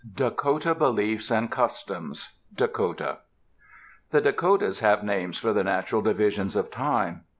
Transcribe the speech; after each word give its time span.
DAKOTA 0.15 0.73
BELIEFS 0.73 1.29
AND 1.29 1.51
CUSTOMS 1.51 2.29
Dakota 2.55 3.19
The 4.09 4.19
Dakotas 4.21 4.79
have 4.79 5.03
names 5.03 5.37
for 5.37 5.53
the 5.53 5.63
natural 5.63 6.01
divisions 6.01 6.55
of 6.55 6.71
time. 6.71 7.25